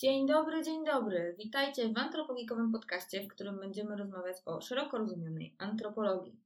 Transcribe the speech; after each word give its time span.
Dzień 0.00 0.26
dobry, 0.26 0.62
dzień 0.62 0.84
dobry. 0.84 1.34
Witajcie 1.38 1.88
w 1.88 1.98
antropologikowym 1.98 2.72
podcaście, 2.72 3.22
w 3.22 3.28
którym 3.28 3.58
będziemy 3.58 3.96
rozmawiać 3.96 4.36
o 4.44 4.60
szeroko 4.60 4.98
rozumianej 4.98 5.54
antropologii. 5.58 6.40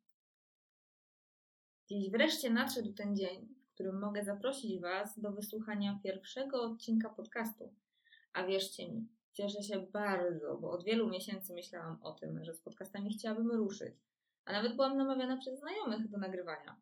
Dziś 1.88 2.10
wreszcie 2.10 2.50
nadszedł 2.50 2.92
ten 2.92 3.16
dzień, 3.16 3.54
w 3.64 3.74
którym 3.74 4.00
mogę 4.00 4.24
zaprosić 4.24 4.80
Was 4.80 5.20
do 5.20 5.32
wysłuchania 5.32 6.00
pierwszego 6.02 6.62
odcinka 6.62 7.08
podcastu. 7.08 7.74
A 8.32 8.46
wierzcie 8.46 8.88
mi, 8.88 9.08
cieszę 9.32 9.62
się 9.62 9.80
bardzo, 9.80 10.56
bo 10.56 10.70
od 10.70 10.84
wielu 10.84 11.08
miesięcy 11.08 11.54
myślałam 11.54 12.02
o 12.02 12.12
tym, 12.12 12.44
że 12.44 12.54
z 12.54 12.60
podcastami 12.60 13.14
chciałabym 13.14 13.50
ruszyć, 13.50 13.94
a 14.44 14.52
nawet 14.52 14.76
byłam 14.76 14.96
namawiana 14.96 15.36
przez 15.36 15.58
znajomych 15.58 16.08
do 16.08 16.18
nagrywania. 16.18 16.76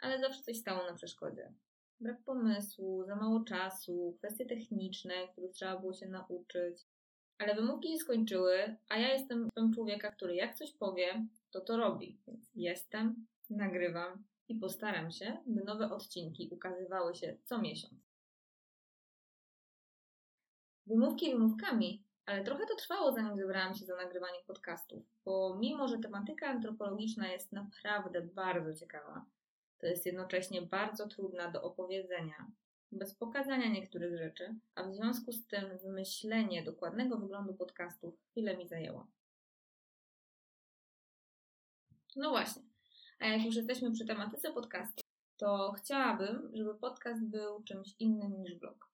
Ale 0.00 0.20
zawsze 0.20 0.42
coś 0.42 0.56
stało 0.56 0.90
na 0.90 0.94
przeszkodzie 0.94 1.52
brak 2.00 2.22
pomysłu, 2.24 3.04
za 3.04 3.16
mało 3.16 3.44
czasu, 3.44 4.14
kwestie 4.18 4.46
techniczne, 4.46 5.14
których 5.32 5.52
trzeba 5.52 5.80
było 5.80 5.92
się 5.92 6.08
nauczyć. 6.08 6.86
Ale 7.38 7.54
wymówki 7.54 7.92
się 7.92 7.98
skończyły, 7.98 8.76
a 8.88 8.98
ja 8.98 9.12
jestem 9.12 9.48
typem 9.48 9.72
człowieka, 9.72 10.12
który 10.12 10.34
jak 10.34 10.54
coś 10.54 10.72
powie, 10.72 11.26
to 11.50 11.60
to 11.60 11.76
robi. 11.76 12.18
Więc 12.26 12.50
jestem, 12.54 13.26
nagrywam 13.50 14.24
i 14.48 14.54
postaram 14.54 15.10
się, 15.10 15.36
by 15.46 15.64
nowe 15.64 15.90
odcinki 15.90 16.48
ukazywały 16.52 17.14
się 17.14 17.36
co 17.44 17.58
miesiąc. 17.58 17.94
Wymówki 20.86 21.32
wymówkami, 21.32 22.04
ale 22.26 22.44
trochę 22.44 22.66
to 22.66 22.76
trwało, 22.76 23.12
zanim 23.12 23.36
zebrałam 23.36 23.74
się 23.74 23.84
za 23.84 23.96
nagrywanie 23.96 24.38
podcastów, 24.46 25.04
bo 25.24 25.56
mimo, 25.60 25.88
że 25.88 25.98
tematyka 25.98 26.46
antropologiczna 26.46 27.32
jest 27.32 27.52
naprawdę 27.52 28.22
bardzo 28.22 28.74
ciekawa, 28.74 29.24
to 29.78 29.86
jest 29.86 30.06
jednocześnie 30.06 30.62
bardzo 30.62 31.08
trudna 31.08 31.50
do 31.50 31.62
opowiedzenia, 31.62 32.50
bez 32.92 33.14
pokazania 33.14 33.68
niektórych 33.68 34.18
rzeczy, 34.18 34.54
a 34.74 34.82
w 34.82 34.94
związku 34.94 35.32
z 35.32 35.46
tym 35.46 35.78
wymyślenie 35.78 36.62
dokładnego 36.62 37.16
wyglądu 37.18 37.54
podcastów 37.54 38.14
chwilę 38.30 38.56
mi 38.56 38.68
zajęło. 38.68 39.06
No 42.16 42.30
właśnie, 42.30 42.62
a 43.18 43.26
jak 43.26 43.44
już 43.44 43.56
jesteśmy 43.56 43.92
przy 43.92 44.06
tematyce 44.06 44.52
podcastu, 44.52 45.02
to 45.36 45.72
chciałabym, 45.72 46.50
żeby 46.54 46.74
podcast 46.74 47.24
był 47.24 47.62
czymś 47.62 47.94
innym 47.98 48.42
niż 48.42 48.54
blog. 48.54 48.88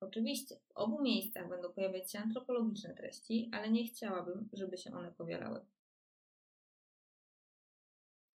Oczywiście, 0.00 0.56
w 0.56 0.76
obu 0.76 1.02
miejscach 1.02 1.48
będą 1.48 1.72
pojawiać 1.72 2.12
się 2.12 2.18
antropologiczne 2.18 2.94
treści, 2.94 3.50
ale 3.52 3.70
nie 3.70 3.84
chciałabym, 3.84 4.48
żeby 4.52 4.78
się 4.78 4.92
one 4.92 5.12
powielały. 5.12 5.60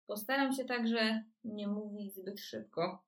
Postaram 0.08 0.54
się 0.54 0.66
także 0.66 1.24
nie 1.44 1.68
mówić 1.68 2.16
zbyt 2.16 2.40
szybko, 2.40 3.04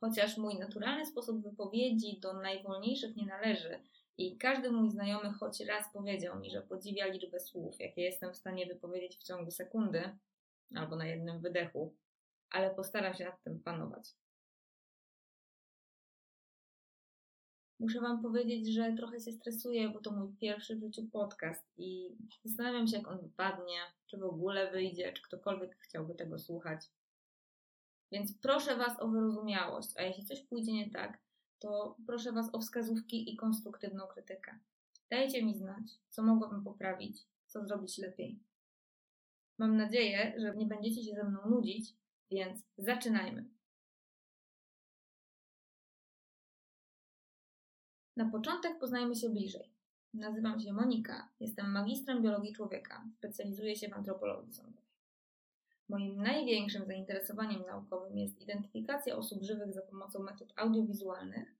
chociaż 0.00 0.36
mój 0.36 0.58
naturalny 0.58 1.06
sposób 1.06 1.42
wypowiedzi 1.42 2.20
do 2.20 2.32
najwolniejszych 2.32 3.16
nie 3.16 3.26
należy 3.26 3.80
i 4.18 4.38
każdy 4.38 4.70
mój 4.70 4.90
znajomy 4.90 5.32
choć 5.32 5.60
raz 5.60 5.92
powiedział 5.92 6.40
mi, 6.40 6.50
że 6.50 6.62
podziwia 6.62 7.06
liczbę 7.06 7.40
słów, 7.40 7.80
jakie 7.80 8.02
jestem 8.02 8.32
w 8.32 8.36
stanie 8.36 8.66
wypowiedzieć 8.66 9.16
w 9.16 9.22
ciągu 9.22 9.50
sekundy 9.50 10.18
albo 10.74 10.96
na 10.96 11.06
jednym 11.06 11.40
wydechu, 11.40 11.94
ale 12.50 12.74
postaram 12.74 13.14
się 13.14 13.24
nad 13.24 13.42
tym 13.42 13.60
panować. 13.60 14.14
Muszę 17.80 18.00
Wam 18.00 18.22
powiedzieć, 18.22 18.74
że 18.74 18.92
trochę 18.92 19.20
się 19.20 19.32
stresuję, 19.32 19.88
bo 19.88 20.00
to 20.00 20.10
mój 20.10 20.36
pierwszy 20.36 20.76
w 20.76 20.80
życiu 20.80 21.08
podcast 21.12 21.64
i 21.76 22.16
zastanawiam 22.44 22.86
się, 22.86 22.96
jak 22.96 23.08
on 23.08 23.20
wypadnie, 23.20 23.78
czy 24.06 24.18
w 24.18 24.24
ogóle 24.24 24.70
wyjdzie, 24.70 25.12
czy 25.12 25.22
ktokolwiek 25.22 25.76
chciałby 25.78 26.14
tego 26.14 26.38
słuchać. 26.38 26.80
Więc 28.12 28.38
proszę 28.42 28.76
Was 28.76 29.00
o 29.00 29.08
wyrozumiałość, 29.08 29.88
a 29.96 30.02
jeśli 30.02 30.24
coś 30.24 30.42
pójdzie 30.42 30.72
nie 30.72 30.90
tak, 30.90 31.18
to 31.58 31.96
proszę 32.06 32.32
Was 32.32 32.54
o 32.54 32.60
wskazówki 32.60 33.32
i 33.32 33.36
konstruktywną 33.36 34.06
krytykę. 34.06 34.58
Dajcie 35.10 35.44
mi 35.44 35.54
znać, 35.54 35.84
co 36.08 36.22
mogłabym 36.22 36.64
poprawić, 36.64 37.26
co 37.46 37.64
zrobić 37.64 37.98
lepiej. 37.98 38.38
Mam 39.58 39.76
nadzieję, 39.76 40.34
że 40.38 40.56
nie 40.56 40.66
będziecie 40.66 41.04
się 41.04 41.14
ze 41.14 41.24
mną 41.24 41.38
nudzić, 41.46 41.94
więc 42.30 42.60
zaczynajmy. 42.78 43.57
Na 48.18 48.30
początek 48.30 48.78
poznajmy 48.78 49.14
się 49.16 49.28
bliżej. 49.30 49.70
Nazywam 50.14 50.60
się 50.60 50.72
Monika, 50.72 51.28
jestem 51.40 51.70
magistrem 51.70 52.22
biologii 52.22 52.52
człowieka, 52.52 53.04
specjalizuję 53.18 53.76
się 53.76 53.88
w 53.88 53.92
antropologii 53.92 54.52
sądowej. 54.52 54.84
Moim 55.88 56.22
największym 56.22 56.86
zainteresowaniem 56.86 57.62
naukowym 57.66 58.18
jest 58.18 58.40
identyfikacja 58.40 59.16
osób 59.16 59.42
żywych 59.42 59.72
za 59.72 59.82
pomocą 59.82 60.22
metod 60.22 60.52
audiowizualnych, 60.56 61.54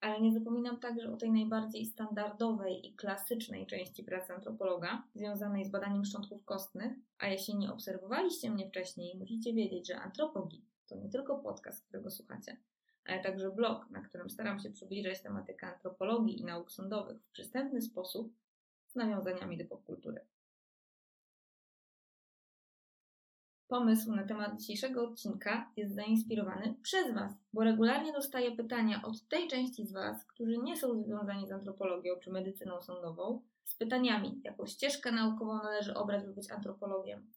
ale 0.00 0.20
nie 0.20 0.32
zapominam 0.32 0.80
także 0.80 1.12
o 1.12 1.16
tej 1.16 1.32
najbardziej 1.32 1.86
standardowej 1.86 2.86
i 2.86 2.94
klasycznej 2.94 3.66
części 3.66 4.04
pracy 4.04 4.34
antropologa, 4.34 5.02
związanej 5.14 5.64
z 5.64 5.70
badaniem 5.70 6.04
szczątków 6.04 6.44
kostnych, 6.44 6.92
a 7.18 7.26
jeśli 7.26 7.56
nie 7.56 7.72
obserwowaliście 7.72 8.50
mnie 8.50 8.68
wcześniej, 8.68 9.18
musicie 9.18 9.54
wiedzieć, 9.54 9.88
że 9.88 10.00
Antropogii 10.00 10.64
to 10.86 10.96
nie 10.96 11.08
tylko 11.08 11.38
podcast, 11.38 11.84
którego 11.84 12.10
słuchacie, 12.10 12.56
ale 13.04 13.22
także 13.22 13.50
blog, 13.50 13.90
na 13.90 14.00
którym 14.00 14.30
staram 14.30 14.60
się 14.60 14.70
przybliżać 14.70 15.22
tematykę 15.22 15.66
antropologii 15.66 16.40
i 16.40 16.44
nauk 16.44 16.72
sądowych 16.72 17.22
w 17.22 17.30
przystępny 17.30 17.82
sposób 17.82 18.32
z 18.88 18.94
nawiązaniami 18.94 19.58
do 19.58 19.64
popkultury. 19.64 20.20
Pomysł 23.68 24.14
na 24.14 24.24
temat 24.24 24.60
dzisiejszego 24.60 25.08
odcinka 25.08 25.70
jest 25.76 25.94
zainspirowany 25.94 26.74
przez 26.82 27.14
Was, 27.14 27.32
bo 27.52 27.64
regularnie 27.64 28.12
dostaję 28.12 28.56
pytania 28.56 29.02
od 29.04 29.28
tej 29.28 29.48
części 29.48 29.86
z 29.86 29.92
Was, 29.92 30.24
którzy 30.24 30.58
nie 30.58 30.76
są 30.76 31.02
związani 31.02 31.48
z 31.48 31.52
antropologią 31.52 32.14
czy 32.22 32.30
medycyną 32.30 32.80
sądową, 32.80 33.42
z 33.64 33.74
pytaniami, 33.74 34.40
jaką 34.44 34.66
ścieżkę 34.66 35.12
naukową 35.12 35.54
należy 35.54 35.94
obrać, 35.94 36.24
by 36.24 36.34
być 36.34 36.50
antropologiem, 36.50 37.30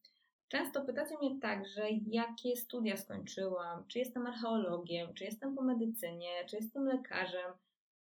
Często 0.56 0.82
pytacie 0.82 1.18
mnie 1.18 1.40
także, 1.40 1.90
jakie 2.08 2.56
studia 2.56 2.98
skończyłam, 2.98 3.88
czy 3.88 4.00
jestem 4.00 4.28
archeologiem, 4.28 5.14
czy 5.14 5.24
jestem 5.24 5.56
po 5.56 5.62
medycynie, 5.62 6.30
czy 6.50 6.56
jestem 6.56 6.86
lekarzem, 6.86 7.52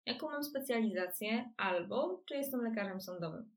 jaką 0.05 0.29
mam 0.29 0.43
specjalizację, 0.43 1.53
albo 1.57 2.23
czy 2.25 2.35
jestem 2.35 2.61
lekarzem 2.61 3.01
sądowym. 3.01 3.51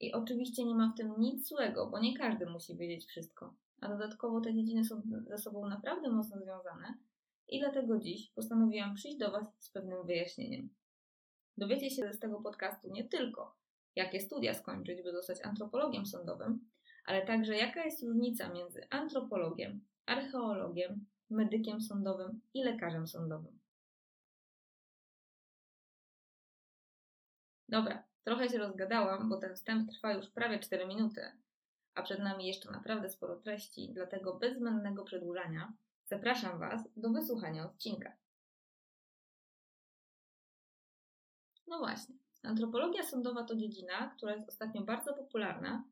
I 0.00 0.12
oczywiście 0.12 0.64
nie 0.64 0.74
ma 0.74 0.92
w 0.92 0.96
tym 0.96 1.14
nic 1.18 1.48
złego, 1.48 1.90
bo 1.90 1.98
nie 1.98 2.16
każdy 2.16 2.46
musi 2.46 2.76
wiedzieć 2.76 3.06
wszystko. 3.06 3.54
A 3.80 3.88
dodatkowo 3.88 4.40
te 4.40 4.54
dziedziny 4.54 4.84
są 4.84 5.02
ze 5.26 5.38
sobą 5.38 5.68
naprawdę 5.68 6.10
mocno 6.10 6.40
związane 6.40 6.94
i 7.48 7.60
dlatego 7.60 7.98
dziś 7.98 8.30
postanowiłam 8.30 8.94
przyjść 8.94 9.18
do 9.18 9.30
Was 9.30 9.44
z 9.58 9.70
pewnym 9.70 10.06
wyjaśnieniem. 10.06 10.68
Dowiecie 11.58 11.90
się 11.90 12.12
z 12.12 12.18
tego 12.18 12.40
podcastu 12.40 12.88
nie 12.90 13.04
tylko, 13.08 13.56
jakie 13.96 14.20
studia 14.20 14.54
skończyć, 14.54 15.02
by 15.02 15.12
zostać 15.12 15.44
antropologiem 15.44 16.06
sądowym, 16.06 16.68
ale 17.06 17.26
także 17.26 17.56
jaka 17.56 17.84
jest 17.84 18.02
różnica 18.02 18.48
między 18.48 18.86
antropologiem, 18.90 19.84
archeologiem, 20.06 21.06
medykiem 21.30 21.80
sądowym 21.80 22.40
i 22.54 22.64
lekarzem 22.64 23.06
sądowym. 23.06 23.58
Dobra, 27.68 28.04
trochę 28.24 28.48
się 28.48 28.58
rozgadałam, 28.58 29.28
bo 29.28 29.36
ten 29.36 29.54
wstęp 29.54 29.90
trwa 29.90 30.12
już 30.12 30.30
prawie 30.30 30.58
4 30.58 30.86
minuty, 30.86 31.20
a 31.94 32.02
przed 32.02 32.18
nami 32.18 32.46
jeszcze 32.46 32.70
naprawdę 32.70 33.10
sporo 33.10 33.36
treści, 33.36 33.90
dlatego 33.92 34.34
bez 34.34 34.58
zbędnego 34.58 35.04
przedłużania 35.04 35.72
zapraszam 36.04 36.58
Was 36.58 36.88
do 36.96 37.10
wysłuchania 37.10 37.64
odcinka. 37.64 38.12
No 41.66 41.78
właśnie, 41.78 42.14
antropologia 42.42 43.02
sądowa 43.02 43.44
to 43.44 43.56
dziedzina, 43.56 44.14
która 44.16 44.34
jest 44.34 44.48
ostatnio 44.48 44.82
bardzo 44.82 45.14
popularna 45.14 45.84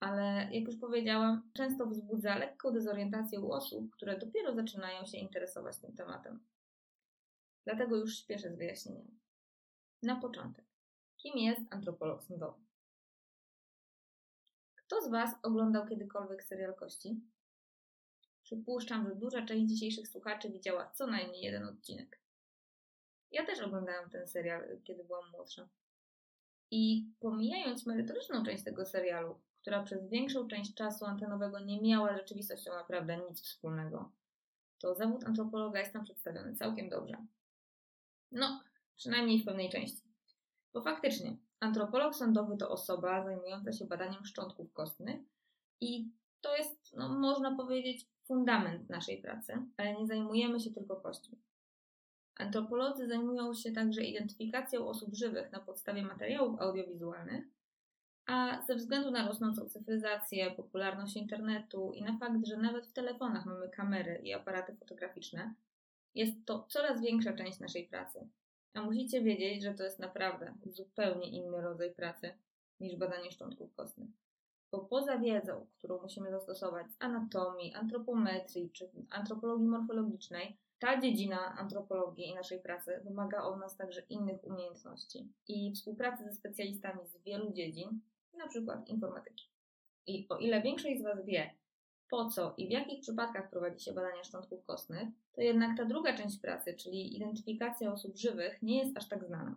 ale 0.00 0.48
jak 0.52 0.64
już 0.64 0.76
powiedziałam, 0.76 1.50
często 1.52 1.86
wzbudza 1.86 2.38
lekką 2.38 2.72
dezorientację 2.72 3.40
u 3.40 3.52
osób, 3.52 3.90
które 3.90 4.18
dopiero 4.18 4.54
zaczynają 4.54 5.06
się 5.06 5.18
interesować 5.18 5.78
tym 5.78 5.96
tematem. 5.96 6.40
Dlatego 7.64 7.96
już 7.96 8.18
śpieszę 8.18 8.52
z 8.52 8.56
wyjaśnieniem. 8.56 9.20
Na 10.02 10.16
początek, 10.16 10.64
kim 11.16 11.38
jest 11.38 11.60
antropolog 11.70 12.22
sądowy? 12.22 12.60
Kto 14.74 15.02
z 15.02 15.10
Was 15.10 15.34
oglądał 15.42 15.86
kiedykolwiek 15.86 16.44
serial 16.44 16.74
Kości? 16.74 17.20
Przypuszczam, 18.42 19.08
że 19.08 19.16
duża 19.16 19.46
część 19.46 19.72
dzisiejszych 19.72 20.08
słuchaczy 20.08 20.50
widziała 20.50 20.90
co 20.90 21.06
najmniej 21.06 21.42
jeden 21.42 21.64
odcinek. 21.64 22.20
Ja 23.30 23.46
też 23.46 23.60
oglądałam 23.60 24.10
ten 24.10 24.28
serial, 24.28 24.80
kiedy 24.84 25.04
byłam 25.04 25.30
młodsza. 25.30 25.68
I 26.70 27.06
pomijając 27.20 27.86
merytoryczną 27.86 28.44
część 28.44 28.64
tego 28.64 28.86
serialu, 28.86 29.40
która 29.60 29.82
przez 29.82 30.08
większą 30.08 30.48
część 30.48 30.74
czasu 30.74 31.04
antenowego 31.04 31.58
nie 31.60 31.82
miała 31.82 32.14
z 32.14 32.16
rzeczywistością 32.16 32.70
naprawdę 32.74 33.16
nic 33.16 33.42
wspólnego, 33.42 34.12
to 34.78 34.94
zawód 34.94 35.24
antropologa 35.24 35.80
jest 35.80 35.92
tam 35.92 36.04
przedstawiony 36.04 36.54
całkiem 36.54 36.88
dobrze. 36.88 37.16
No, 38.32 38.62
przynajmniej 38.96 39.42
w 39.42 39.44
pewnej 39.44 39.70
części. 39.70 40.02
Bo 40.72 40.82
faktycznie, 40.82 41.36
antropolog 41.60 42.14
sądowy 42.14 42.56
to 42.56 42.70
osoba 42.70 43.24
zajmująca 43.24 43.72
się 43.72 43.86
badaniem 43.86 44.24
szczątków 44.24 44.72
kostnych 44.72 45.20
i 45.80 46.10
to 46.40 46.56
jest, 46.56 46.96
no, 46.96 47.08
można 47.08 47.56
powiedzieć, 47.56 48.06
fundament 48.24 48.90
naszej 48.90 49.22
pracy, 49.22 49.66
ale 49.76 49.94
nie 49.94 50.06
zajmujemy 50.06 50.60
się 50.60 50.70
tylko 50.70 50.96
kośćmi. 50.96 51.38
Antropolodzy 52.40 53.08
zajmują 53.08 53.54
się 53.54 53.72
także 53.72 54.04
identyfikacją 54.04 54.88
osób 54.88 55.14
żywych 55.14 55.52
na 55.52 55.60
podstawie 55.60 56.02
materiałów 56.02 56.60
audiowizualnych, 56.60 57.44
a 58.26 58.62
ze 58.66 58.74
względu 58.74 59.10
na 59.10 59.28
rosnącą 59.28 59.68
cyfryzację, 59.68 60.50
popularność 60.50 61.16
internetu 61.16 61.92
i 61.94 62.02
na 62.02 62.18
fakt, 62.18 62.46
że 62.46 62.56
nawet 62.56 62.86
w 62.86 62.92
telefonach 62.92 63.46
mamy 63.46 63.68
kamery 63.68 64.20
i 64.24 64.32
aparaty 64.32 64.76
fotograficzne, 64.76 65.54
jest 66.14 66.32
to 66.44 66.66
coraz 66.68 67.00
większa 67.00 67.32
część 67.32 67.60
naszej 67.60 67.88
pracy. 67.88 68.28
A 68.74 68.82
musicie 68.82 69.22
wiedzieć, 69.22 69.62
że 69.62 69.74
to 69.74 69.84
jest 69.84 69.98
naprawdę 69.98 70.54
zupełnie 70.66 71.28
inny 71.28 71.60
rodzaj 71.60 71.94
pracy 71.94 72.34
niż 72.80 72.96
badanie 72.96 73.30
szczątków 73.30 73.74
kostnych. 73.74 74.08
Bo 74.72 74.78
poza 74.78 75.18
wiedzą, 75.18 75.66
którą 75.78 76.02
musimy 76.02 76.30
zastosować 76.30 76.92
z 76.92 76.96
anatomii, 76.98 77.74
antropometrii 77.74 78.70
czy 78.70 78.90
antropologii 79.10 79.68
morfologicznej, 79.68 80.56
ta 80.80 81.00
dziedzina 81.00 81.54
antropologii 81.58 82.28
i 82.28 82.34
naszej 82.34 82.60
pracy 82.60 83.00
wymaga 83.04 83.42
od 83.42 83.60
nas 83.60 83.76
także 83.76 84.02
innych 84.08 84.44
umiejętności 84.44 85.32
i 85.48 85.72
współpracy 85.72 86.24
ze 86.24 86.32
specjalistami 86.32 87.06
z 87.06 87.22
wielu 87.22 87.52
dziedzin, 87.52 88.00
przykład 88.50 88.88
informatyki. 88.88 89.44
I 90.06 90.26
o 90.28 90.38
ile 90.38 90.62
większość 90.62 91.00
z 91.00 91.02
Was 91.02 91.24
wie, 91.24 91.54
po 92.10 92.30
co 92.30 92.54
i 92.56 92.68
w 92.68 92.70
jakich 92.70 93.00
przypadkach 93.00 93.50
prowadzi 93.50 93.84
się 93.84 93.92
badania 93.92 94.24
szczątków 94.24 94.64
kostnych, 94.64 95.08
to 95.32 95.40
jednak 95.40 95.76
ta 95.76 95.84
druga 95.84 96.16
część 96.16 96.40
pracy, 96.40 96.74
czyli 96.74 97.16
identyfikacja 97.16 97.92
osób 97.92 98.16
żywych, 98.16 98.62
nie 98.62 98.78
jest 98.78 98.96
aż 98.96 99.08
tak 99.08 99.24
znana. 99.24 99.56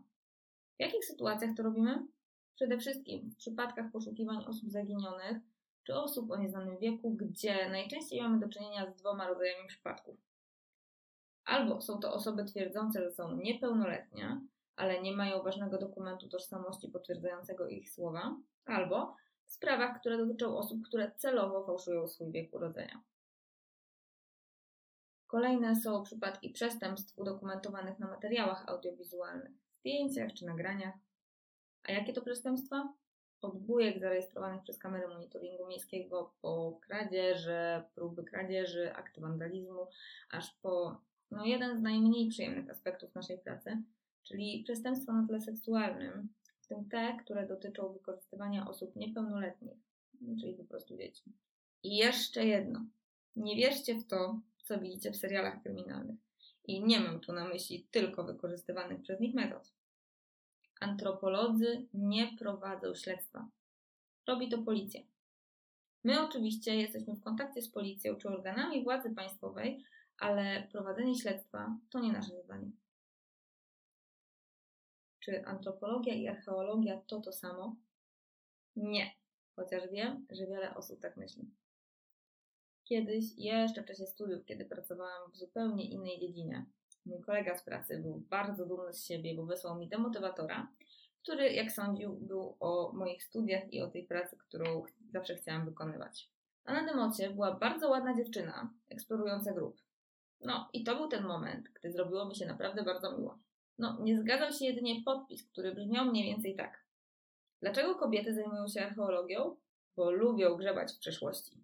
W 0.77 0.79
jakich 0.79 1.05
sytuacjach 1.05 1.55
to 1.57 1.63
robimy? 1.63 2.07
Przede 2.55 2.77
wszystkim 2.77 3.29
w 3.29 3.35
przypadkach 3.35 3.91
poszukiwań 3.91 4.45
osób 4.47 4.71
zaginionych 4.71 5.37
czy 5.83 5.95
osób 5.95 6.31
o 6.31 6.37
nieznanym 6.37 6.77
wieku, 6.77 7.11
gdzie 7.11 7.69
najczęściej 7.69 8.21
mamy 8.21 8.39
do 8.39 8.49
czynienia 8.49 8.91
z 8.91 8.95
dwoma 8.95 9.27
rodzajami 9.27 9.67
przypadków. 9.67 10.15
Albo 11.45 11.81
są 11.81 11.99
to 11.99 12.13
osoby 12.13 12.45
twierdzące, 12.45 13.03
że 13.03 13.11
są 13.11 13.35
niepełnoletnie, 13.35 14.41
ale 14.75 15.01
nie 15.01 15.11
mają 15.11 15.43
ważnego 15.43 15.77
dokumentu 15.77 16.29
tożsamości 16.29 16.89
potwierdzającego 16.89 17.67
ich 17.67 17.89
słowa, 17.89 18.35
albo 18.65 19.15
w 19.45 19.51
sprawach, 19.51 19.99
które 19.99 20.17
dotyczą 20.17 20.57
osób, 20.57 20.87
które 20.87 21.11
celowo 21.11 21.65
fałszują 21.65 22.07
swój 22.07 22.31
wiek 22.31 22.53
urodzenia. 22.53 23.03
Kolejne 25.27 25.75
są 25.75 26.03
przypadki 26.03 26.49
przestępstw 26.49 27.19
udokumentowanych 27.19 27.99
na 27.99 28.07
materiałach 28.07 28.69
audiowizualnych, 28.69 29.51
zdjęciach 29.79 30.33
czy 30.33 30.45
nagraniach. 30.45 30.95
A 31.83 31.91
jakie 31.91 32.13
to 32.13 32.21
przestępstwa? 32.21 32.93
Od 33.41 33.57
bujek 33.57 33.99
zarejestrowanych 33.99 34.63
przez 34.63 34.77
kamery 34.77 35.07
monitoringu 35.07 35.67
miejskiego 35.67 36.33
po 36.41 36.79
kradzieże, 36.81 37.83
próby 37.95 38.23
kradzieży, 38.23 38.93
akty 38.95 39.21
wandalizmu, 39.21 39.87
aż 40.31 40.51
po 40.61 41.01
no, 41.31 41.45
jeden 41.45 41.79
z 41.79 41.81
najmniej 41.81 42.29
przyjemnych 42.29 42.69
aspektów 42.69 43.15
naszej 43.15 43.37
pracy, 43.37 43.83
czyli 44.23 44.63
przestępstwa 44.63 45.13
na 45.13 45.27
tle 45.27 45.41
seksualnym, 45.41 46.29
w 46.61 46.67
tym 46.67 46.89
te, 46.89 47.17
które 47.23 47.47
dotyczą 47.47 47.93
wykorzystywania 47.93 48.67
osób 48.67 48.95
niepełnoletnich, 48.95 49.77
czyli 50.41 50.53
po 50.53 50.63
prostu 50.63 50.97
dzieci. 50.97 51.23
I 51.83 51.97
jeszcze 51.97 52.45
jedno. 52.45 52.85
Nie 53.35 53.55
wierzcie 53.55 53.95
w 53.95 54.07
to, 54.07 54.39
co 54.63 54.79
widzicie 54.79 55.11
w 55.11 55.17
serialach 55.17 55.63
kryminalnych. 55.63 56.17
I 56.65 56.83
nie 56.83 56.99
mam 56.99 57.19
tu 57.19 57.33
na 57.33 57.47
myśli 57.47 57.87
tylko 57.91 58.23
wykorzystywanych 58.23 59.01
przez 59.01 59.19
nich 59.19 59.35
metod. 59.35 59.73
Antropolodzy 60.79 61.87
nie 61.93 62.37
prowadzą 62.39 62.95
śledztwa. 62.95 63.47
Robi 64.27 64.49
to 64.49 64.57
policja. 64.57 65.01
My 66.03 66.21
oczywiście 66.21 66.75
jesteśmy 66.75 67.15
w 67.15 67.23
kontakcie 67.23 67.61
z 67.61 67.69
policją 67.69 68.15
czy 68.15 68.27
organami 68.27 68.83
władzy 68.83 69.09
państwowej, 69.09 69.83
ale 70.19 70.67
prowadzenie 70.71 71.15
śledztwa 71.15 71.77
to 71.89 71.99
nie 71.99 72.13
nasze 72.13 72.35
zadanie. 72.41 72.71
Czy 75.19 75.45
antropologia 75.45 76.13
i 76.13 76.27
archeologia 76.27 77.01
to 77.07 77.21
to 77.21 77.33
samo? 77.33 77.75
Nie, 78.75 79.11
chociaż 79.55 79.89
wiem, 79.91 80.27
że 80.31 80.47
wiele 80.47 80.75
osób 80.75 81.01
tak 81.01 81.17
myśli. 81.17 81.51
Kiedyś, 82.83 83.25
jeszcze 83.37 83.83
w 83.83 83.85
czasie 83.85 84.05
studiów, 84.05 84.45
kiedy 84.45 84.65
pracowałam 84.65 85.31
w 85.31 85.37
zupełnie 85.37 85.89
innej 85.89 86.19
dziedzinie, 86.19 86.65
mój 87.05 87.21
kolega 87.21 87.57
z 87.57 87.63
pracy 87.63 87.97
był 88.01 88.23
bardzo 88.29 88.65
dumny 88.65 88.93
z 88.93 89.05
siebie, 89.05 89.35
bo 89.35 89.45
wysłał 89.45 89.79
mi 89.79 89.89
demotywatora, 89.89 90.67
który, 91.23 91.53
jak 91.53 91.71
sądził, 91.71 92.13
był 92.13 92.57
o 92.59 92.91
moich 92.93 93.23
studiach 93.23 93.73
i 93.73 93.81
o 93.81 93.87
tej 93.87 94.03
pracy, 94.03 94.37
którą 94.37 94.83
zawsze 95.11 95.35
chciałam 95.35 95.65
wykonywać. 95.65 96.29
A 96.65 96.73
na 96.73 96.85
democie 96.85 97.29
była 97.29 97.55
bardzo 97.55 97.89
ładna 97.89 98.15
dziewczyna, 98.15 98.73
eksplorująca 98.89 99.53
grup. 99.53 99.81
No 100.45 100.69
i 100.73 100.83
to 100.83 100.95
był 100.95 101.07
ten 101.07 101.23
moment, 101.23 101.69
gdy 101.69 101.91
zrobiło 101.91 102.25
mi 102.25 102.35
się 102.35 102.45
naprawdę 102.45 102.83
bardzo 102.83 103.17
miło. 103.17 103.39
No, 103.77 103.97
nie 104.01 104.19
zgadzał 104.19 104.51
się 104.51 104.65
jedynie 104.65 105.01
podpis, 105.05 105.47
który 105.47 105.75
brzmiał 105.75 106.05
mniej 106.05 106.23
więcej 106.23 106.55
tak. 106.55 106.83
Dlaczego 107.61 107.95
kobiety 107.95 108.33
zajmują 108.33 108.67
się 108.67 108.85
archeologią? 108.85 109.55
Bo 109.95 110.11
lubią 110.11 110.55
grzebać 110.55 110.93
w 110.93 110.99
przeszłości. 110.99 111.63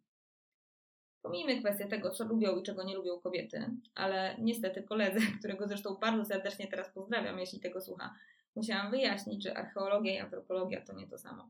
Pomijmy 1.22 1.60
kwestię 1.60 1.88
tego, 1.88 2.12
co 2.12 2.26
lubią 2.26 2.60
i 2.60 2.64
czego 2.64 2.84
nie 2.84 2.96
lubią 2.96 3.20
kobiety, 3.20 3.70
ale 3.96 4.36
niestety 4.40 4.84
koledze, 4.84 5.20
którego 5.40 5.68
zresztą 5.68 5.96
bardzo 5.96 6.26
serdecznie 6.26 6.68
teraz 6.68 6.94
pozdrawiam, 6.94 7.40
jeśli 7.40 7.60
tego 7.60 7.82
słucha, 7.82 8.16
musiałam 8.56 8.92
wyjaśnić, 8.92 9.44
że 9.44 9.58
archeologia 9.58 10.14
i 10.14 10.20
antropologia 10.20 10.86
to 10.86 10.94
nie 10.94 11.08
to 11.08 11.18
samo. 11.18 11.50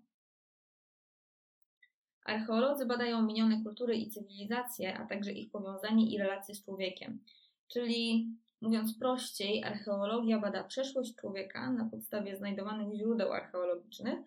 Archeolodzy 2.25 2.86
badają 2.86 3.21
minione 3.21 3.63
kultury 3.63 3.95
i 3.95 4.10
cywilizacje, 4.10 4.98
a 4.98 5.06
także 5.06 5.31
ich 5.31 5.51
powiązanie 5.51 6.12
i 6.12 6.18
relacje 6.18 6.56
z 6.56 6.66
człowiekiem. 6.66 7.19
Czyli, 7.68 8.27
mówiąc 8.62 8.98
prościej, 8.98 9.63
archeologia 9.63 10.39
bada 10.39 10.63
przeszłość 10.63 11.16
człowieka 11.16 11.71
na 11.71 11.86
podstawie 11.86 12.38
znajdowanych 12.38 12.94
źródeł 12.94 13.33
archeologicznych, 13.33 14.19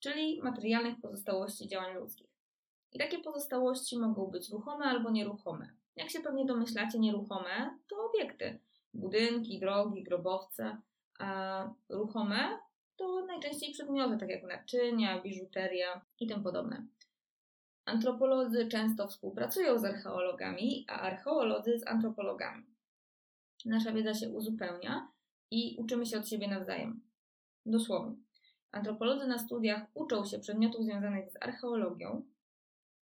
czyli 0.00 0.42
materialnych 0.42 1.00
pozostałości 1.02 1.68
działań 1.68 1.94
ludzkich. 1.94 2.36
I 2.92 2.98
takie 2.98 3.18
pozostałości 3.18 3.98
mogą 3.98 4.26
być 4.26 4.50
ruchome 4.50 4.84
albo 4.84 5.10
nieruchome. 5.10 5.70
Jak 5.96 6.10
się 6.10 6.20
pewnie 6.20 6.44
domyślacie, 6.44 6.98
nieruchome 6.98 7.78
to 7.88 7.96
obiekty. 8.10 8.58
Budynki, 8.94 9.60
drogi, 9.60 10.02
grobowce, 10.02 10.76
a 11.18 11.70
ruchome 11.88 12.58
to 12.96 13.26
najczęściej 13.26 13.72
przedmioty, 13.72 14.18
tak 14.18 14.28
jak 14.28 14.42
naczynia, 14.42 15.22
biżuteria 15.22 16.00
i 16.20 16.26
tym 16.26 16.42
podobne. 16.42 16.86
Antropolodzy 17.86 18.68
często 18.68 19.08
współpracują 19.08 19.78
z 19.78 19.84
archeologami, 19.84 20.84
a 20.88 21.00
archeolodzy 21.00 21.78
z 21.78 21.86
antropologami. 21.86 22.64
Nasza 23.64 23.92
wiedza 23.92 24.14
się 24.14 24.28
uzupełnia 24.28 25.08
i 25.50 25.76
uczymy 25.78 26.06
się 26.06 26.18
od 26.18 26.28
siebie 26.28 26.48
nawzajem. 26.48 27.00
Dosłownie. 27.66 28.16
Antropolodzy 28.72 29.26
na 29.26 29.38
studiach 29.38 29.86
uczą 29.94 30.24
się 30.24 30.38
przedmiotów 30.38 30.84
związanych 30.84 31.30
z 31.30 31.36
archeologią, 31.40 32.22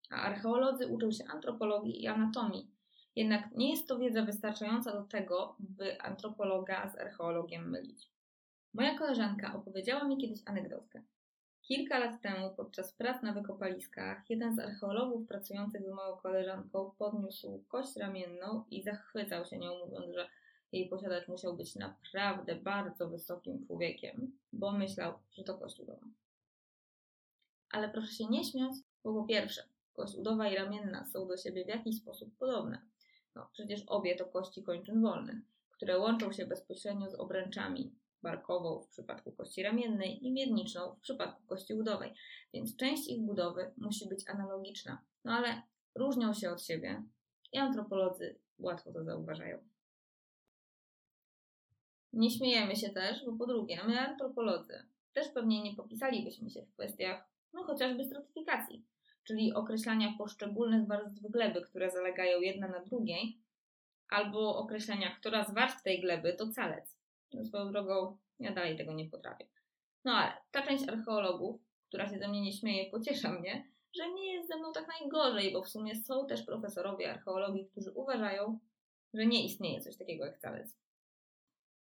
a 0.10 0.16
archeolodzy 0.16 0.88
uczą 0.88 1.12
się 1.12 1.24
antropologii 1.26 2.04
i 2.04 2.08
anatomii. 2.08 2.72
Jednak 3.16 3.52
nie 3.52 3.72
jest 3.72 3.88
to 3.88 4.00
wiedza 4.00 4.26
wystarczająca 4.26 4.92
do 4.92 5.04
tego, 5.04 5.56
by 5.60 6.02
antropologa 6.02 6.90
z 6.90 6.98
archeologiem 6.98 7.70
mylić. 7.70 8.10
Moja 8.74 8.98
koleżanka 8.98 9.56
opowiedziała 9.56 10.04
mi 10.04 10.18
kiedyś 10.18 10.40
anegdotkę. 10.46 11.04
Kilka 11.64 12.00
lat 12.00 12.22
temu, 12.22 12.56
podczas 12.56 12.94
prac 12.94 13.24
na 13.24 13.34
wykopaliskach, 13.34 14.30
jeden 14.30 14.56
z 14.56 14.60
archeologów 14.60 15.28
pracujących 15.28 15.82
z 15.82 15.92
moją 15.92 16.18
koleżanką 16.18 16.92
podniósł 16.98 17.64
kość 17.68 17.96
ramienną 17.96 18.66
i 18.72 18.84
zachwycał 18.84 19.46
się 19.46 19.58
nią, 19.58 19.72
mówiąc, 19.86 20.16
że 20.16 20.30
jej 20.72 20.90
posiadacz 20.90 21.28
musiał 21.28 21.58
być 21.58 21.76
naprawdę 21.76 22.56
bardzo 22.56 23.10
wysokim 23.10 23.66
człowiekiem, 23.68 24.38
bo 24.54 24.72
myślał, 24.72 25.14
że 25.32 25.44
to 25.44 25.58
kość 25.58 25.80
udowa. 25.80 26.06
Ale 27.72 27.90
proszę 27.90 28.14
się 28.14 28.26
nie 28.26 28.44
śmiać, 28.44 28.74
bo 29.04 29.14
po 29.14 29.28
pierwsze, 29.28 29.64
kość 29.94 30.16
udowa 30.16 30.48
i 30.48 30.56
ramienna 30.56 31.06
są 31.06 31.28
do 31.28 31.38
siebie 31.38 31.66
w 31.66 31.68
jakiś 31.68 31.98
sposób 31.98 32.38
podobne. 32.38 32.82
No, 33.36 33.50
przecież 33.54 33.82
obie 33.88 34.16
to 34.16 34.26
kości 34.26 34.64
kończyn 34.64 35.02
wolnych, 35.02 35.38
które 35.72 36.00
łączą 36.00 36.32
się 36.32 36.46
bezpośrednio 36.46 37.10
z 37.10 37.16
obręczami, 37.16 37.96
barkową 38.24 38.80
w 38.80 38.88
przypadku 38.88 39.32
kości 39.32 39.64
ramiennej 39.64 40.26
i 40.26 40.32
miedniczną 40.32 40.96
w 40.96 41.00
przypadku 41.00 41.44
kości 41.48 41.74
udowej, 41.74 42.14
więc 42.54 42.76
część 42.76 43.08
ich 43.08 43.22
budowy 43.22 43.72
musi 43.78 44.10
być 44.10 44.30
analogiczna. 44.30 45.02
No 45.26 45.34
ale 45.34 45.62
różnią 45.96 46.34
się 46.34 46.52
od 46.52 46.64
siebie 46.64 47.04
i 47.54 47.58
antropolodzy 47.58 48.40
łatwo 48.60 48.94
to 48.94 49.04
zauważają. 49.04 49.58
Nie 52.14 52.32
śmiejemy 52.32 52.76
się 52.76 52.90
też, 52.90 53.26
bo 53.26 53.34
po 53.34 53.48
drugie, 53.48 53.84
my 53.88 54.00
antropolodzy 54.00 54.86
też 55.14 55.28
pewnie 55.28 55.64
nie 55.64 55.76
popisalibyśmy 55.76 56.50
się 56.50 56.62
w 56.62 56.74
kwestiach, 56.74 57.30
no 57.54 57.64
chociażby 57.64 58.06
stratyfikacji, 58.06 58.86
czyli 59.24 59.54
określania 59.54 60.14
poszczególnych 60.18 60.88
warstw 60.88 61.22
gleby, 61.22 61.62
które 61.62 61.92
zalegają 61.92 62.42
jedna 62.42 62.68
na 62.68 62.80
drugiej, 62.80 63.40
albo 64.10 64.58
określenia, 64.58 65.16
która 65.16 65.44
z 65.44 65.54
warstw 65.54 65.84
tej 65.84 66.02
gleby 66.02 66.34
to 66.34 66.48
calec. 66.48 67.03
Swoją 67.46 67.72
drogą, 67.72 68.18
ja 68.40 68.54
dalej 68.54 68.78
tego 68.78 68.94
nie 68.94 69.10
potrafię. 69.10 69.46
No 70.06 70.12
ale 70.12 70.34
ta 70.52 70.62
część 70.62 70.90
archeologów, 70.90 71.62
która 71.88 72.10
się 72.10 72.18
ze 72.18 72.28
mnie 72.28 72.42
nie 72.42 72.54
śmieje, 72.54 72.92
pociesza 72.92 73.32
mnie, 73.32 73.74
że 73.96 74.12
nie 74.12 74.34
jest 74.34 74.48
ze 74.48 74.58
mną 74.58 74.74
tak 74.74 74.88
najgorzej, 74.88 75.54
bo 75.54 75.64
w 75.64 75.70
sumie 75.70 75.96
są 75.96 76.28
też 76.28 76.44
profesorowie 76.44 77.12
archeologii, 77.12 77.66
którzy 77.66 77.92
uważają, 77.92 78.60
że 79.14 79.26
nie 79.26 79.46
istnieje 79.46 79.82
coś 79.82 79.98
takiego 79.98 80.26
jak 80.26 80.40
calec. 80.40 80.78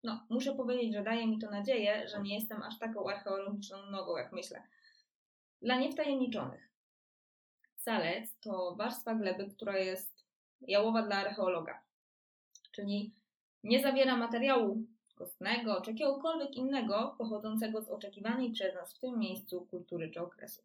no, 0.04 0.26
muszę 0.30 0.56
powiedzieć, 0.56 0.94
że 0.94 1.04
daje 1.04 1.28
mi 1.28 1.40
to 1.40 1.52
nadzieję, 1.52 2.08
że 2.08 2.22
nie 2.22 2.36
jestem 2.36 2.64
aż 2.64 2.80
taką 2.80 3.10
archeologiczną 3.10 3.86
nogą, 3.86 4.18
jak 4.18 4.32
myślę. 4.32 4.64
Dla 5.62 5.80
niewtajemniczonych. 5.80 6.70
Calec 7.78 8.40
to 8.40 8.76
warstwa 8.76 9.16
gleby, 9.16 9.48
która 9.56 9.78
jest 9.78 10.26
jałowa 10.62 11.02
dla 11.02 11.16
archeologa, 11.16 11.84
czyli 12.72 13.14
nie 13.64 13.82
zawiera 13.82 14.18
materiału 14.18 14.84
kostnego 15.16 15.82
czy 15.82 15.92
jakiegokolwiek 15.92 16.56
innego 16.56 17.16
pochodzącego 17.18 17.82
z 17.82 17.90
oczekiwanej 17.90 18.52
przez 18.52 18.76
nas 18.76 18.94
w 18.94 19.00
tym 19.00 19.20
miejscu 19.20 19.66
kultury 19.66 20.12
czy 20.12 20.22
okresu. 20.22 20.62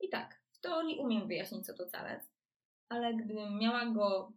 I 0.00 0.08
tak, 0.08 0.40
w 0.52 0.58
teorii 0.58 0.98
umiem 0.98 1.28
wyjaśnić, 1.28 1.66
co 1.66 1.74
to 1.74 1.86
calec, 1.86 2.30
ale 2.88 3.14
gdybym 3.14 3.58
miała 3.58 3.86
go 3.86 4.32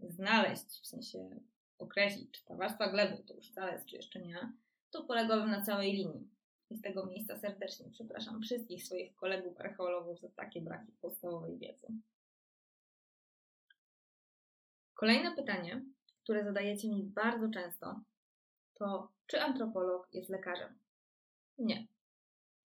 znaleźć, 0.00 0.80
w 0.82 0.86
sensie 0.86 1.30
określić, 1.78 2.30
czy 2.30 2.44
ta 2.44 2.54
warstwa 2.54 2.90
gleby 2.90 3.22
to 3.24 3.34
już 3.34 3.50
calec, 3.50 3.84
czy 3.84 3.96
jeszcze 3.96 4.20
nie, 4.20 4.52
to 4.90 5.04
poległabym 5.04 5.50
na 5.50 5.62
całej 5.62 5.92
linii. 5.92 6.28
I 6.70 6.76
z 6.76 6.82
tego 6.82 7.06
miejsca 7.06 7.36
serdecznie 7.36 7.90
przepraszam 7.90 8.42
wszystkich 8.42 8.84
swoich 8.84 9.14
kolegów 9.14 9.60
archeologów 9.60 10.20
za 10.20 10.28
takie 10.28 10.60
braki 10.60 10.92
podstawowej 11.00 11.58
wiedzy. 11.58 11.86
Kolejne 14.94 15.36
pytanie, 15.36 15.82
które 16.28 16.44
zadajecie 16.44 16.88
mi 16.88 17.02
bardzo 17.02 17.48
często, 17.48 18.00
to 18.74 19.08
czy 19.26 19.40
antropolog 19.40 20.08
jest 20.12 20.30
lekarzem? 20.30 20.78
Nie. 21.58 21.86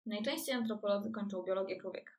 Najczęściej 0.06 0.54
antropolodzy 0.54 1.10
kończą 1.10 1.42
biologię 1.42 1.80
człowieka. 1.80 2.12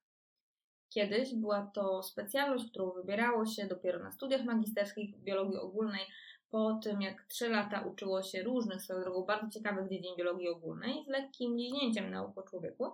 Kiedyś 0.90 1.36
była 1.36 1.72
to 1.74 2.04
specjalność, 2.04 2.70
którą 2.70 2.92
wybierało 2.92 3.46
się 3.46 3.68
dopiero 3.68 4.00
na 4.00 4.12
studiach 4.12 4.44
magisterskich 4.44 5.16
w 5.16 5.24
biologii 5.24 5.58
ogólnej, 5.58 6.02
po 6.50 6.80
tym 6.84 7.02
jak 7.02 7.24
3 7.24 7.50
lata 7.50 7.82
uczyło 7.82 8.24
się 8.24 8.44
różnych, 8.44 8.82
swoją 8.82 9.02
drogą 9.02 9.26
bardzo 9.26 9.50
ciekawych 9.50 9.90
dziedzin 9.90 10.16
biologii 10.18 10.50
ogólnej, 10.50 11.04
z 11.06 11.08
lekkim 11.08 11.56
liźnięciem 11.56 12.12
nauk 12.12 12.38
o 12.38 12.44
człowieku. 12.44 12.92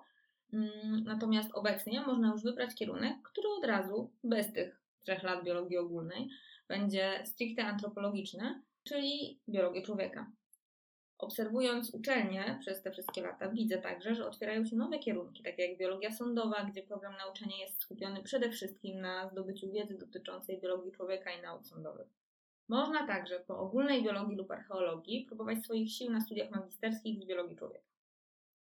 Mm, 0.54 1.04
natomiast 1.04 1.50
obecnie 1.54 2.02
można 2.02 2.32
już 2.32 2.44
wybrać 2.44 2.76
kierunek, 2.76 3.14
który 3.24 3.48
od 3.50 3.66
razu, 3.66 4.12
bez 4.24 4.54
tych 4.54 4.82
3 5.04 5.20
lat 5.24 5.44
biologii 5.44 5.78
ogólnej, 5.78 6.30
będzie 6.68 7.24
stricte 7.26 7.64
antropologiczny, 7.64 8.62
czyli 8.84 9.40
biologię 9.50 9.82
człowieka. 9.82 10.32
Obserwując 11.18 11.94
uczelnie 11.94 12.58
przez 12.62 12.82
te 12.82 12.92
wszystkie 12.92 13.22
lata, 13.22 13.50
widzę 13.50 13.78
także, 13.78 14.16
że 14.16 14.28
otwierają 14.28 14.66
się 14.66 14.76
nowe 14.76 15.00
kierunki, 15.00 15.44
takie 15.44 15.68
jak 15.68 15.78
biologia 15.78 16.12
sądowa, 16.12 16.64
gdzie 16.64 16.84
program 16.84 17.14
nauczania 17.18 17.58
jest 17.58 17.82
skupiony 17.82 18.24
przede 18.24 18.52
wszystkim 18.52 19.02
na 19.02 19.30
zdobyciu 19.30 19.72
wiedzy 19.72 19.98
dotyczącej 19.98 20.62
biologii 20.62 20.92
człowieka 20.92 21.32
i 21.32 21.42
nauk 21.42 21.68
sądowych. 21.68 22.08
Można 22.70 23.08
także 23.08 23.40
po 23.40 23.60
ogólnej 23.60 24.04
biologii 24.04 24.38
lub 24.38 24.52
archeologii 24.52 25.26
próbować 25.26 25.64
swoich 25.64 25.92
sił 25.92 26.12
na 26.12 26.22
studiach 26.22 26.52
magisterskich 26.52 27.24
z 27.24 27.26
biologii 27.26 27.58
człowieka. 27.58 27.86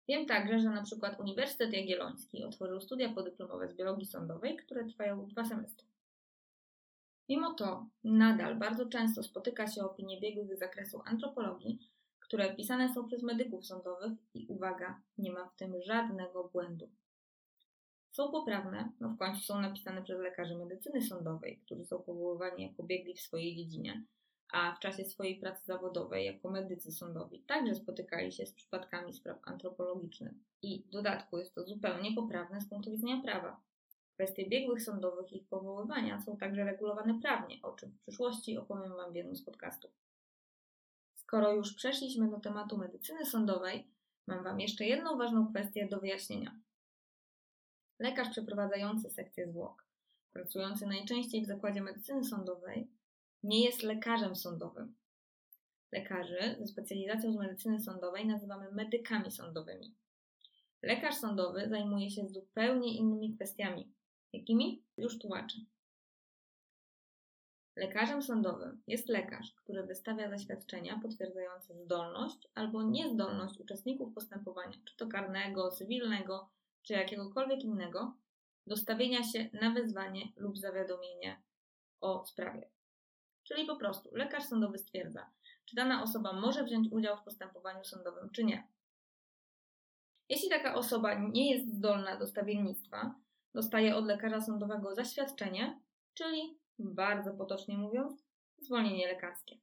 Wiem 0.08 0.26
także, 0.26 0.60
że 0.60 0.70
na 0.70 0.84
przykład 0.84 1.20
Uniwersytet 1.20 1.74
Jagielloński 1.74 2.44
otworzył 2.44 2.82
studia 2.82 3.14
podyplomowe 3.14 3.68
z 3.68 3.76
biologii 3.76 4.06
sądowej, 4.06 4.58
które 4.58 4.86
trwają 4.86 5.26
dwa 5.26 5.46
semestry. 5.46 5.88
Mimo 7.30 7.54
to 7.54 7.86
nadal 8.04 8.56
bardzo 8.56 8.86
często 8.86 9.24
spotyka 9.24 9.68
się 9.68 9.84
opinie 9.84 10.20
biegłych 10.22 10.56
z 10.56 10.60
zakresu 10.60 11.02
antropologii, 11.06 11.80
które 12.20 12.56
pisane 12.56 12.94
są 12.94 13.08
przez 13.08 13.24
medyków 13.24 13.66
sądowych 13.66 14.12
i 14.34 14.46
uwaga, 14.48 15.02
nie 15.18 15.32
ma 15.32 15.50
w 15.50 15.56
tym 15.56 15.82
żadnego 15.82 16.44
błędu. 16.44 16.90
Są 18.12 18.32
poprawne, 18.32 18.92
no 19.00 19.10
w 19.10 19.18
końcu 19.18 19.42
są 19.42 19.62
napisane 19.62 20.04
przez 20.04 20.20
lekarzy 20.20 20.56
medycyny 20.56 21.02
sądowej, 21.02 21.62
którzy 21.66 21.86
są 21.86 22.00
powoływani 22.00 22.64
jako 22.64 22.84
biegli 22.84 23.14
w 23.14 23.22
swojej 23.22 23.56
dziedzinie, 23.56 24.04
a 24.52 24.76
w 24.76 24.80
czasie 24.80 25.06
swojej 25.06 25.40
pracy 25.40 25.66
zawodowej 25.66 26.26
jako 26.26 26.52
medycy 26.52 26.92
sądowi 26.92 27.40
także 27.40 27.76
spotykali 27.76 28.32
się 28.32 28.46
z 28.46 28.54
przypadkami 28.54 29.14
spraw 29.14 29.38
antropologicznych. 29.44 30.34
I 30.62 30.84
w 30.88 30.90
dodatku 30.90 31.38
jest 31.38 31.56
to 31.56 31.64
zupełnie 31.64 32.16
poprawne 32.16 32.62
z 32.62 32.70
punktu 32.70 32.92
widzenia 32.92 33.22
prawa. 33.22 33.62
Kwestie 34.14 34.50
biegłych 34.50 34.84
sądowych 34.84 35.32
i 35.32 35.38
ich 35.38 35.48
powoływania 35.48 36.22
są 36.22 36.38
także 36.38 36.64
regulowane 36.64 37.20
prawnie, 37.22 37.60
o 37.64 37.72
czym 37.72 37.92
w 37.92 38.02
przyszłości 38.02 38.58
opowiem 38.58 38.96
Wam 38.96 39.12
w 39.12 39.16
jednym 39.16 39.36
z 39.36 39.44
podcastów. 39.44 39.92
Skoro 41.14 41.54
już 41.54 41.74
przeszliśmy 41.74 42.30
do 42.30 42.40
tematu 42.40 42.78
medycyny 42.78 43.26
sądowej, 43.26 43.88
mam 44.28 44.44
Wam 44.44 44.60
jeszcze 44.60 44.86
jedną 44.86 45.18
ważną 45.18 45.48
kwestię 45.48 45.88
do 45.88 46.00
wyjaśnienia. 46.00 46.60
Lekarz 48.00 48.30
przeprowadzający 48.30 49.10
sekcję 49.10 49.48
zwłok, 49.48 49.86
pracujący 50.34 50.88
najczęściej 50.88 51.44
w 51.44 51.48
zakładzie 51.48 51.82
medycyny 51.82 52.24
sądowej, 52.24 52.92
nie 53.44 53.66
jest 53.66 53.84
lekarzem 53.84 54.36
sądowym. 54.36 54.96
Lekarzy 55.92 56.56
ze 56.60 56.68
specjalizacją 56.68 57.34
z 57.34 57.38
medycyny 57.38 57.80
sądowej 57.80 58.28
nazywamy 58.28 58.72
medykami 58.72 59.32
sądowymi. 59.32 59.96
Lekarz 60.82 61.16
sądowy 61.16 61.70
zajmuje 61.70 62.10
się 62.10 62.28
zupełnie 62.28 62.98
innymi 62.98 63.36
kwestiami. 63.36 63.94
Jakimi? 64.34 64.84
Już 64.98 65.20
tłumaczę. 65.20 65.58
Lekarzem 67.76 68.22
sądowym 68.22 68.84
jest 68.88 69.10
lekarz, 69.10 69.54
który 69.54 69.84
wystawia 69.84 70.30
zaświadczenia 70.30 71.00
potwierdzające 71.02 71.76
zdolność 71.76 72.48
albo 72.56 72.84
niezdolność 72.84 73.60
uczestników 73.60 74.14
postępowania, 74.14 74.78
czy 74.86 74.96
to 74.96 75.08
karnego, 75.08 75.72
cywilnego, 75.72 76.50
czy 76.82 76.94
jakiegokolwiek 76.94 77.64
innego, 77.64 78.16
do 78.68 78.78
stawienia 78.78 79.24
się 79.24 79.50
na 79.62 79.72
wezwanie 79.72 80.22
lub 80.36 80.58
zawiadomienie 80.58 81.42
o 82.02 82.26
sprawie. 82.26 82.70
Czyli 83.44 83.66
po 83.66 83.76
prostu 83.76 84.16
lekarz 84.16 84.44
sądowy 84.44 84.78
stwierdza, 84.78 85.30
czy 85.66 85.76
dana 85.76 86.04
osoba 86.04 86.34
może 86.34 86.64
wziąć 86.64 86.88
udział 86.92 87.18
w 87.18 87.24
postępowaniu 87.24 87.84
sądowym, 87.84 88.30
czy 88.30 88.44
nie. 88.44 88.68
Jeśli 90.30 90.50
taka 90.50 90.76
osoba 90.76 91.20
nie 91.20 91.52
jest 91.52 91.76
zdolna 91.76 92.18
do 92.18 92.28
stawiennictwa, 92.28 93.16
dostaje 93.54 93.96
od 93.96 94.06
lekarza 94.06 94.42
sądowego 94.42 94.96
zaświadczenie, 94.96 95.80
czyli 96.14 96.60
bardzo 96.80 97.34
potocznie 97.34 97.78
mówiąc, 97.78 98.26
zwolnienie 98.58 99.08
lekarskie. 99.08 99.58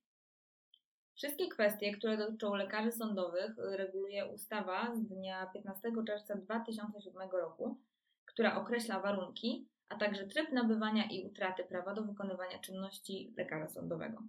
Wszystkie 1.15 1.49
kwestie, 1.49 1.93
które 1.93 2.17
dotyczą 2.17 2.55
lekarzy 2.55 2.93
sądowych, 2.93 3.57
reguluje 3.59 4.27
ustawa 4.27 4.95
z 4.95 5.07
dnia 5.07 5.47
15 5.47 5.93
czerwca 6.07 6.35
2007 6.35 7.31
roku, 7.31 7.81
która 8.25 8.57
określa 8.57 9.01
warunki, 9.01 9.69
a 9.89 9.97
także 9.97 10.27
tryb 10.27 10.53
nabywania 10.53 11.05
i 11.11 11.27
utraty 11.27 11.65
prawa 11.65 11.95
do 11.95 12.03
wykonywania 12.03 12.59
czynności 12.59 13.35
lekarza 13.37 13.69
sądowego. 13.69 14.23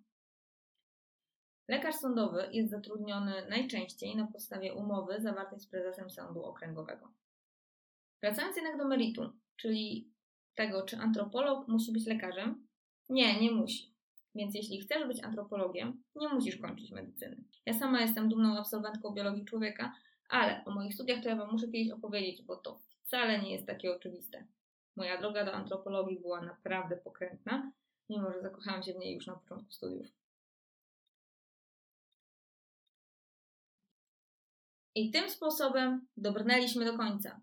Lekarz 1.67 1.95
sądowy 1.95 2.49
jest 2.51 2.69
zatrudniony 2.69 3.47
najczęściej 3.49 4.15
na 4.15 4.27
podstawie 4.27 4.73
umowy 4.73 5.21
zawartej 5.21 5.59
z 5.59 5.67
prezesem 5.67 6.09
sądu 6.09 6.43
okręgowego. 6.43 7.11
Wracając 8.21 8.55
jednak 8.55 8.77
do 8.77 8.87
meritum, 8.87 9.40
czyli 9.55 10.11
tego, 10.55 10.81
czy 10.81 10.97
antropolog 10.97 11.67
musi 11.67 11.91
być 11.91 12.05
lekarzem, 12.05 12.67
nie, 13.09 13.39
nie 13.41 13.51
musi. 13.51 13.91
Więc 14.35 14.55
jeśli 14.55 14.81
chcesz 14.81 15.07
być 15.07 15.23
antropologiem, 15.23 16.03
nie 16.15 16.29
musisz 16.29 16.57
kończyć 16.57 16.91
medycyny. 16.91 17.43
Ja 17.65 17.73
sama 17.73 18.01
jestem 18.01 18.29
dumną 18.29 18.57
absolwentką 18.57 19.11
biologii 19.11 19.45
człowieka, 19.45 19.93
ale 20.29 20.65
o 20.65 20.71
moich 20.71 20.93
studiach 20.93 21.23
to 21.23 21.29
ja 21.29 21.35
Wam 21.35 21.51
muszę 21.51 21.67
kiedyś 21.67 21.91
opowiedzieć, 21.91 22.41
bo 22.41 22.55
to 22.55 22.79
wcale 23.03 23.39
nie 23.39 23.51
jest 23.53 23.67
takie 23.67 23.95
oczywiste. 23.95 24.45
Moja 24.95 25.17
droga 25.17 25.45
do 25.45 25.53
antropologii 25.53 26.19
była 26.19 26.41
naprawdę 26.41 26.97
pokrętna, 26.97 27.71
mimo 28.09 28.31
że 28.31 28.41
zakochałam 28.41 28.83
się 28.83 28.93
w 28.93 28.97
niej 28.97 29.15
już 29.15 29.27
na 29.27 29.35
początku 29.35 29.71
studiów. 29.71 30.07
I 34.95 35.11
tym 35.11 35.29
sposobem 35.29 36.07
dobrnęliśmy 36.17 36.85
do 36.85 36.97
końca. 36.97 37.39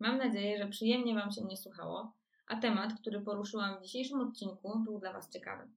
Mam 0.00 0.18
nadzieję, 0.18 0.58
że 0.58 0.68
przyjemnie 0.68 1.14
Wam 1.14 1.30
się 1.30 1.44
mnie 1.44 1.56
słuchało 1.56 2.12
a 2.46 2.56
temat, 2.56 3.00
który 3.00 3.20
poruszyłam 3.20 3.78
w 3.78 3.82
dzisiejszym 3.82 4.20
odcinku, 4.20 4.78
był 4.78 4.98
dla 4.98 5.12
Was 5.12 5.30
ciekawy. 5.30 5.68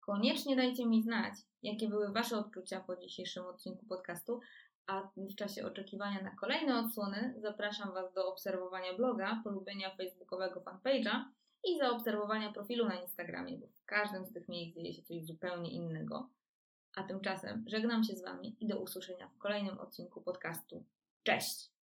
Koniecznie 0.00 0.56
dajcie 0.56 0.86
mi 0.86 1.02
znać, 1.02 1.34
jakie 1.62 1.88
były 1.88 2.12
Wasze 2.12 2.38
odczucia 2.38 2.80
po 2.80 2.96
dzisiejszym 2.96 3.44
odcinku 3.44 3.86
podcastu, 3.86 4.40
a 4.86 5.10
w 5.16 5.34
czasie 5.34 5.66
oczekiwania 5.66 6.22
na 6.22 6.30
kolejne 6.30 6.78
odsłony 6.78 7.34
zapraszam 7.38 7.92
Was 7.94 8.12
do 8.12 8.28
obserwowania 8.28 8.94
bloga, 8.94 9.40
polubienia 9.44 9.96
facebookowego 9.96 10.60
fanpage'a 10.60 11.24
i 11.64 11.78
zaobserwowania 11.78 12.52
profilu 12.52 12.88
na 12.88 13.00
Instagramie, 13.00 13.58
bo 13.58 13.66
w 13.66 13.84
każdym 13.84 14.26
z 14.26 14.32
tych 14.32 14.48
miejsc 14.48 14.76
dzieje 14.76 14.94
się 14.94 15.02
coś 15.02 15.24
zupełnie 15.24 15.70
innego. 15.70 16.28
A 16.96 17.02
tymczasem 17.02 17.64
żegnam 17.66 18.04
się 18.04 18.16
z 18.16 18.22
Wami 18.22 18.56
i 18.60 18.66
do 18.66 18.80
usłyszenia 18.80 19.28
w 19.28 19.38
kolejnym 19.38 19.78
odcinku 19.78 20.20
podcastu. 20.20 20.84
Cześć! 21.22 21.81